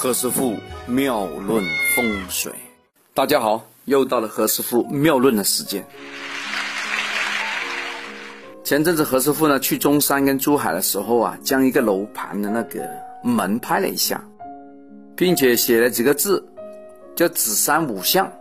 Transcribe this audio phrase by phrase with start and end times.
[0.00, 0.54] 何师傅
[0.86, 1.60] 妙论
[1.96, 2.52] 风水，
[3.14, 5.84] 大家好，又到了何师傅妙论的时间。
[8.62, 12.88] 前阵子何师傅呢去中山跟珠海的时候啊，将一个楼盘的那个
[13.24, 14.24] 门拍了一下，
[15.16, 16.48] 并且写了几个字，
[17.16, 18.32] 叫“子山五向”，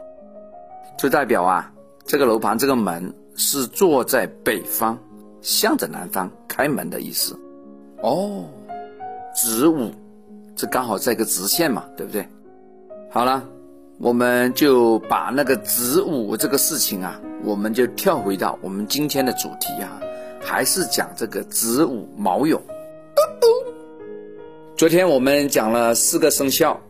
[0.96, 1.74] 就代表啊
[2.06, 4.96] 这个楼盘这个门是坐在北方，
[5.42, 7.36] 向着南方开门的意思。
[8.04, 8.46] 哦，
[9.34, 9.92] 子午。
[10.58, 12.28] 这刚好在一个直线嘛，对不对？
[13.12, 13.48] 好了，
[14.00, 20.02] 我们就把那个子午这个事情啊，我们就跳回到我们今天的主题啊，
[20.42, 22.60] 还是讲这个子午卯酉。
[24.76, 26.82] 昨天我们讲了四个生肖，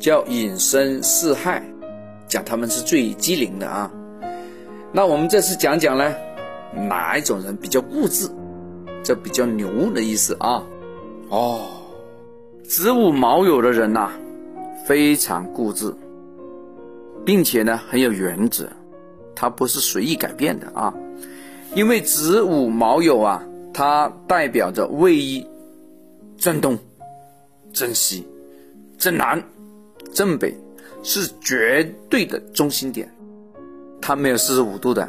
[0.00, 1.62] 叫引申四害，
[2.26, 3.88] 讲他们是最机灵的啊。
[4.90, 6.12] 那我们这次讲讲呢，
[6.74, 8.28] 哪一种人比较固执？
[9.04, 10.60] 这比较牛的意思啊。
[11.28, 11.60] 哦。
[12.66, 14.10] 子午卯酉的人呐，
[14.86, 15.94] 非常固执，
[17.24, 18.66] 并且呢很有原则，
[19.34, 20.92] 他不是随意改变的啊。
[21.74, 25.46] 因为子午卯酉啊，它代表着位移
[26.38, 26.78] 正东、
[27.72, 28.26] 正西、
[28.96, 29.42] 正南、
[30.14, 30.54] 正北，
[31.02, 33.12] 是绝对的中心点，
[34.00, 35.06] 它没有四十五度的。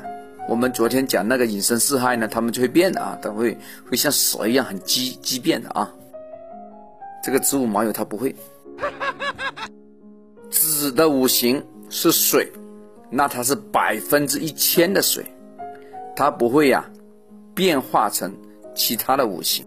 [0.49, 3.57] 我们昨天讲那个隐身四害呢，他们就会变的啊，它会
[3.89, 5.89] 会像蛇一样很畸畸变的啊。
[7.25, 8.35] 这个子午卯酉它不会，
[10.51, 12.53] 子的五行是水，
[13.09, 15.25] 那它是百分之一千的水，
[16.15, 16.87] 它不会呀
[17.55, 18.31] 变化成
[18.75, 19.65] 其他的五行。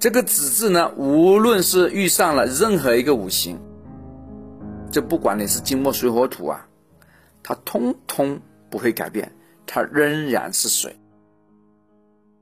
[0.00, 3.56] 这个子字呢，无论是遇上了任何一个五行，
[4.90, 6.66] 就不管你是金木水火土啊，
[7.40, 9.32] 它通通不会改变，
[9.64, 10.98] 它仍然是水，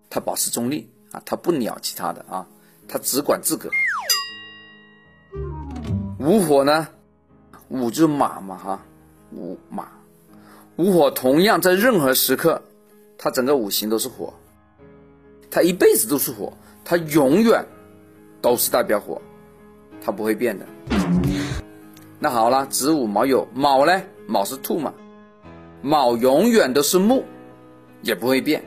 [0.09, 2.48] 它保持中立啊，它不鸟其他的啊，
[2.89, 3.70] 他只管自个。
[6.19, 6.89] 午火呢？
[7.69, 8.83] 午就是马嘛，哈，
[9.33, 9.89] 午马，
[10.77, 12.62] 午火同样在任何时刻，
[13.19, 14.33] 它整个五行都是火，
[15.50, 16.53] 它一辈子都是火，
[16.84, 17.65] 它永远
[18.41, 19.21] 都是代表火，
[20.00, 20.66] 它不会变的。
[22.19, 24.00] 那好了，子午卯酉，卯呢？
[24.28, 24.93] 卯是兔嘛，
[25.82, 27.25] 卯永远都是木，
[28.03, 28.65] 也不会变，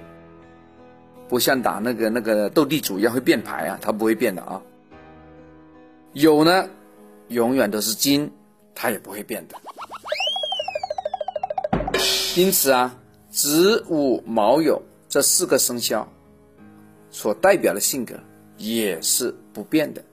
[1.29, 4.61] 不像打那个那个斗地主一样会变牌啊，它不会变的啊。
[6.15, 6.67] 酉呢？
[7.27, 8.31] 永远都是金，
[8.73, 9.55] 它也不会变的。
[12.35, 12.97] 因此啊，
[13.29, 16.11] 子午卯酉这四个生肖
[17.11, 18.15] 所代表的性格
[18.57, 20.03] 也是不变的，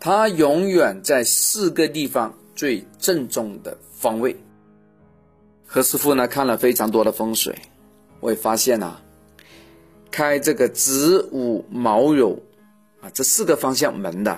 [0.00, 4.34] 它永远在四个地方最正中的方位。
[5.66, 7.54] 何师傅呢看了非常多的风水，
[8.20, 9.02] 我也发现啊，
[10.18, 12.40] 开这个子午卯酉
[13.00, 14.36] 啊这四个方向门的。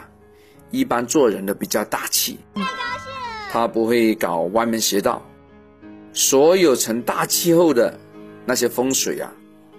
[0.70, 2.38] 一般做人的比较大气，
[3.50, 5.22] 他不会搞歪门邪道。
[6.12, 7.98] 所有成大气候的
[8.44, 9.32] 那些风水啊，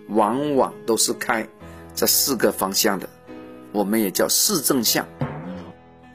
[0.09, 1.47] 往往都是开
[1.93, 3.07] 这四个方向的，
[3.71, 5.07] 我们也叫四正向。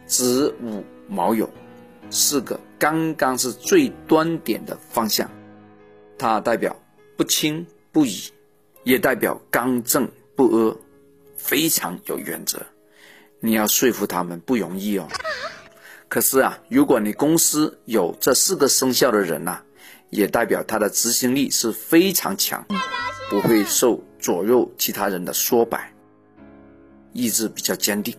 [0.04, 1.46] 子午卯酉
[2.10, 5.30] 四个刚刚是最端点的方向，
[6.18, 6.74] 它代表
[7.16, 8.32] 不轻不倚，
[8.86, 10.76] 也代表刚正不阿，
[11.36, 12.64] 非常有原则。
[13.40, 15.08] 你要说服他们不容易哦。
[16.06, 19.60] 可是啊，如果你公司有这四个生肖的人呐，
[20.10, 22.64] 也代表他的执行力是非常强，
[23.28, 25.92] 不会受左右其他人的说摆，
[27.12, 28.16] 意志比较坚定，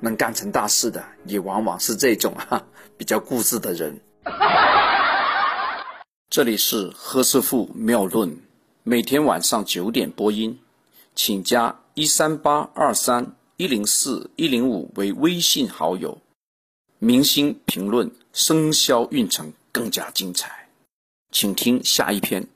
[0.00, 2.64] 能干成大事的也往往是这种哈
[2.96, 4.00] 比较固执的人。
[6.30, 8.34] 这里是何师傅妙论，
[8.88, 10.60] 每天晚上九点播音，
[11.14, 11.78] 请加。
[11.92, 16.22] 一三八二三一零四一零五为微信好友，
[16.98, 20.70] 明星评论生肖运程更加精彩，
[21.30, 22.48] 请听下一篇。